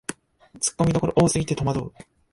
[0.59, 1.93] ツッコミどころ多すぎてとまどう